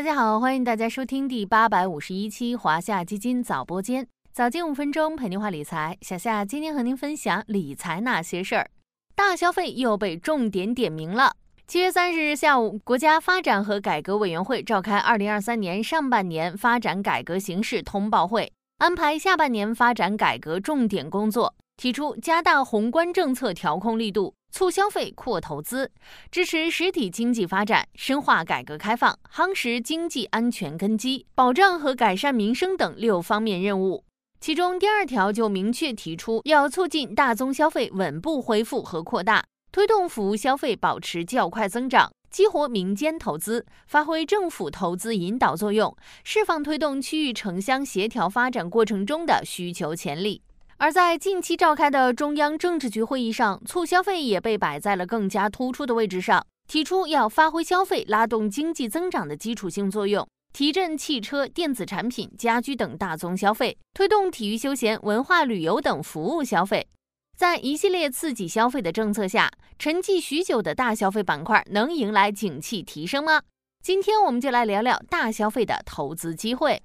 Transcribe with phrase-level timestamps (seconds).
[0.00, 5.94] 大家好，欢迎大家收听第八百五十一期华夏基金早播间，早间五分钟陪您话理财。
[6.00, 8.70] 小夏今天和您分享理财那些事儿。
[9.14, 11.36] 大消费又被重点点名了。
[11.66, 24.32] 七月三十日下午，国家发展和改革委员会召开二零二三年上半年发展改革形势通报会，安排下半年发展改革重点工作，提出加大宏观政策调控力度。
[24.50, 25.90] 促消费、扩投资，
[26.30, 34.04] 支持实体经济发展，深化改革开放，夯实经济安全根基，保障和改善民生等六方面任务。
[34.40, 45.94] 其中第二条就明确提出，要促进大宗消费稳步恢复和扩大，推动服务消费保持较快增长，激活民间投资，发挥政府投资引导作用，
[46.24, 50.42] 释放推动区域城乡协调发展过程中的需求潜力。
[50.82, 66.88] 而在近期召开的中央政治局会议上，促消费也被摆在了更加突出的位置上，提出要发挥消费拉动经济增长的基础性作用，提振汽车、电子产品、家居等大宗消费，推动体育休闲、文化旅游等服务消费。
[67.36, 73.42] 在一系列刺激消费的政策下，沉寂许久的大消费板块能迎来景气提升吗？
[73.82, 76.82] 今天我们就来聊聊大消费的投资机会。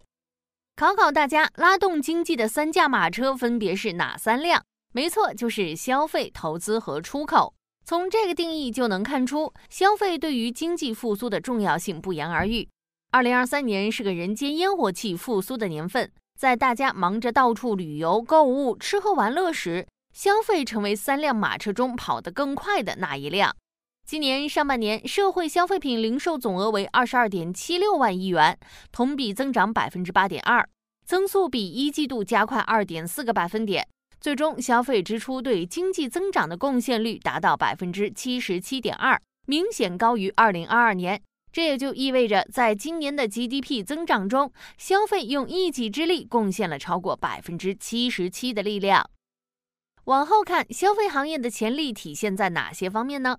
[0.78, 4.62] 考考大家，拉动经济的三驾马车分别是哪三辆？
[4.92, 7.54] 没错，就是消费、投资和出口。
[7.86, 12.68] 从这个定义就能看出，消费对于经济复苏的重要性不言而喻。
[13.12, 23.56] 二零二三年是个人间烟火气复苏的年份，在大家忙着到处旅游、购物、吃喝玩乐时，消费成为三辆马车中跑得更快的那一辆。
[24.06, 28.56] 今年上半年，社会消费品零售总额为二十二点七六万亿元，
[28.92, 30.70] 同比增长百分之八点二，
[31.08, 33.88] 增速比一季度加快二点四个百分点。
[34.22, 41.20] 最终，消费支出对经济增长的贡献率达到百分之七十七点二，明显高于二零二二年。
[41.52, 49.10] 这也就意味着，在今年的 GDP 增长中，消费用一己之力贡献了超过百分之七十七的力量。
[50.04, 53.38] 往后看，消费行业的潜力体现在哪些方面呢？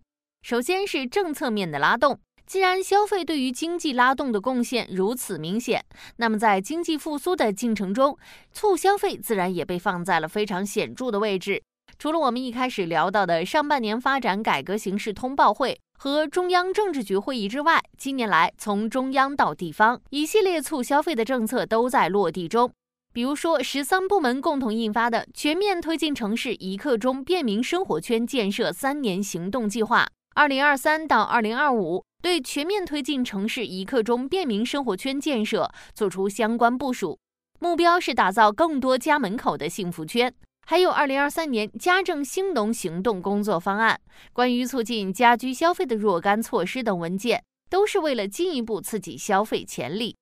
[0.49, 5.85] 首先是政策面的拉动，既然消费对于经济拉动的贡献如此明显，
[6.19, 8.17] 那么在经济复苏的进程中，
[8.53, 11.61] 促消费自然也被放在了非常显著的位置。
[11.99, 22.71] 除了我们一开始聊到的上半年发展改革形势通报会和中央政治局会议之外，近年来从中央到地方，一系列促消费的政策都在落地中。
[23.13, 30.05] 比如说，十三部门共同印发的《全面推进城市一刻钟便民生活圈建设三年行动计划》。
[30.37, 37.19] 二零二三到二零二五，对全面推进城市一刻钟便民生活圈建设作出相关部署，
[37.59, 40.31] 目标是打造更多家门口的幸福圈。
[40.67, 43.99] 还有二零二三年家政兴农行动工作方案，
[44.35, 50.15] 关于促进家居消费的若干措施等文件，都是为了进一步刺激消费潜力。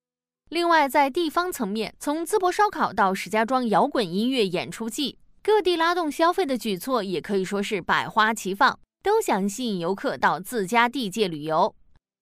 [0.49, 8.79] 另外，在地方层面，从淄博烧烤到石家庄摇滚音乐演出季，各地拉动消费的举措也可以说是百花齐放。
[9.05, 11.75] 都想吸引游客到自家地界旅游，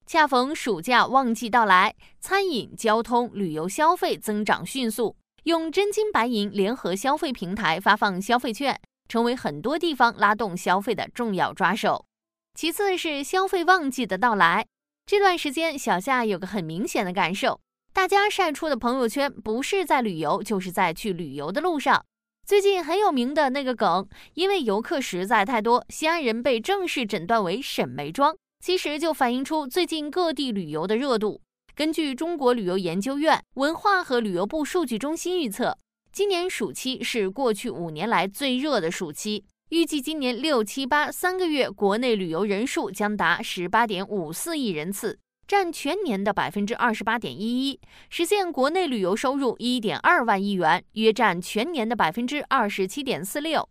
[0.05, 8.77] 恰逢暑假旺季到来，餐饮、交通、旅游消费增长迅速，用真金白银联合消费平台发放消费券，
[9.07, 12.05] 成为很多地方拉动消费的重要抓手。
[12.53, 14.65] 其次是消费旺季的到来，
[15.05, 17.61] 这段时间小夏有个很明显的感受，
[17.93, 22.03] 大家晒出的朋友圈不是在旅游，就是在去旅游的路上。
[22.45, 31.41] 最近很有名的那个梗，因为游客实在太多，西安人被正式诊断为“沈眉庄”，其实就反映出最近各地旅游的热度。
[31.73, 35.77] 根据中国旅游研究院文化和旅游部数据中心预测，
[36.11, 45.17] 今年暑期是过去五年来最热的暑期，预计今年六七八三个月国内旅游人数将达十八点五四亿人次。
[45.53, 53.69] 占全年的百分之二十八点一一，实现国内旅游收入一点二万亿元，约占全年的百分之二十七点四六。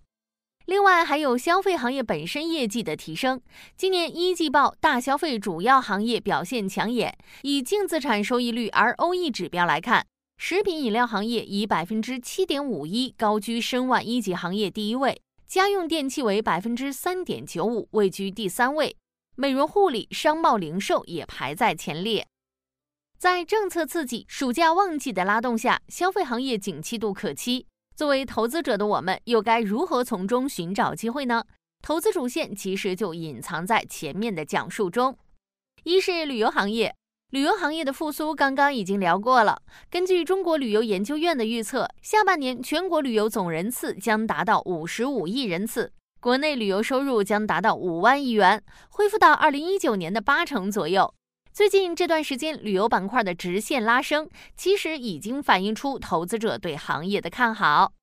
[0.67, 3.41] 另外，还有消费行业本身业绩的提升。
[3.77, 7.19] 今年一季报，大消费主要行业表现抢眼。
[7.43, 10.07] 以净资产收益率 ROE 指标来看，
[10.39, 18.95] 食品饮料行业以百分之七点五一高居申万一级行业第一位，家用电器为百分之三点九五，位居第三位。
[19.35, 22.27] 美容护理、商贸零售也排在前列。
[23.19, 27.67] 在政策刺激、暑假旺季的拉动下，消费行业景气度可期。
[27.95, 31.45] 作为投资者的我们，又该如何从中寻找机会呢？
[31.83, 35.17] 投资主线其实就隐藏在前面的讲述中。
[35.85, 36.95] 一是旅游行业，
[37.31, 39.63] 旅游行业的复苏刚刚已经聊过了。
[39.91, 45.93] 根据中国旅游研究院的预测，下半年全国旅游总人次将达到五十五亿人次。
[46.23, 51.13] 国内旅游收入将达到五万亿元，恢复到二零一九年的八成左右。
[51.53, 57.95] 最近这段时间，旅游板块的直线拉升，其实已经反映出投资者对行业的看好。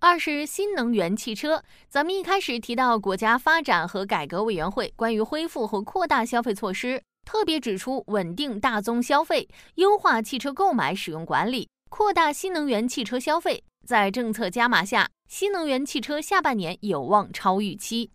[0.00, 13.62] 二是新能源汽车，咱们一开始提到国家发展和改革委员会关于恢复和扩大消费措施，特别指出稳定大宗消费，优化汽车购买使用管理，扩大新能源汽车消费。
[13.86, 18.10] 在政策加码下，新能源汽车下半年有望超预期。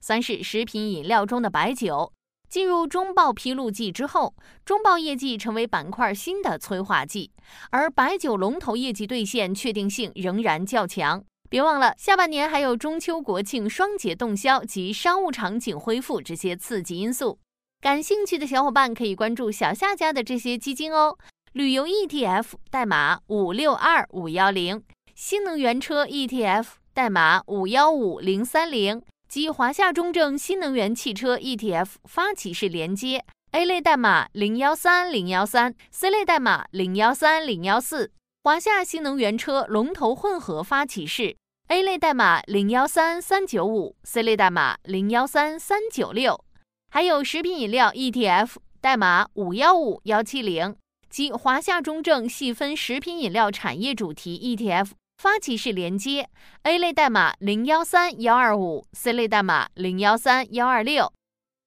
[0.00, 2.12] 三是食品饮料中的白酒。
[2.48, 4.34] 进入中报披露季之后，
[4.64, 7.30] 中报业绩成为板块新的催化剂，
[7.70, 11.22] 而白酒龙头业绩兑现确定性仍然较强。
[11.50, 17.38] 别忘了，下半年还有中秋国庆双节动销及商务场景恢复这些刺激因素。
[17.82, 21.18] 感兴趣的小伙伴可以关注小夏家的这些基金哦。
[21.52, 24.82] 旅游 ETF 代码五六二五幺零，
[25.20, 29.02] 新能源车 ETF 代码五幺五零三零。
[29.28, 38.12] 及华夏中证新能源汽车 ETF 发起式连接，A 类代码零幺三零幺三，C 类代码零幺三零幺四。
[38.44, 41.36] 华夏新能源车龙头混合发起式
[41.66, 46.44] ，A 类代码零幺三三九五，C 类代码零幺三三九六。
[46.92, 48.50] 还有食品饮料 ETF
[48.80, 50.76] 代码五幺五幺七零，
[51.10, 54.92] 及华夏中证细分食品饮料产业主题 ETF。
[55.18, 56.28] 发起式连接
[56.62, 61.12] ，A 类代码零幺三幺二五，C 类代码零幺三幺二六。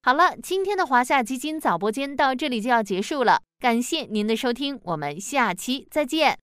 [0.03, 6.39] 好了，今天的华夏基金早播间到这里就要结束了，感谢您的收听，我们下期再见。